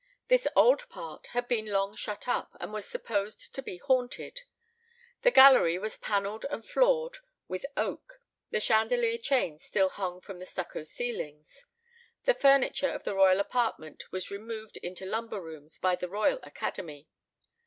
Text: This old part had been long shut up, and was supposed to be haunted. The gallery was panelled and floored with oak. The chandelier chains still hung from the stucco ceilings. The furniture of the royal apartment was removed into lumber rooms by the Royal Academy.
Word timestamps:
This 0.29 0.47
old 0.55 0.89
part 0.89 1.27
had 1.27 1.47
been 1.47 1.67
long 1.67 1.95
shut 1.95 2.27
up, 2.27 2.57
and 2.59 2.73
was 2.73 2.87
supposed 2.87 3.53
to 3.53 3.61
be 3.61 3.77
haunted. 3.77 4.41
The 5.21 5.29
gallery 5.29 5.77
was 5.77 5.95
panelled 5.95 6.43
and 6.49 6.65
floored 6.65 7.17
with 7.47 7.67
oak. 7.77 8.19
The 8.49 8.59
chandelier 8.59 9.19
chains 9.19 9.63
still 9.63 9.89
hung 9.89 10.19
from 10.19 10.39
the 10.39 10.47
stucco 10.47 10.81
ceilings. 10.85 11.65
The 12.23 12.33
furniture 12.33 12.89
of 12.89 13.03
the 13.03 13.13
royal 13.13 13.39
apartment 13.39 14.11
was 14.11 14.31
removed 14.31 14.77
into 14.77 15.05
lumber 15.05 15.39
rooms 15.39 15.77
by 15.77 15.95
the 15.95 16.09
Royal 16.09 16.39
Academy. 16.41 17.07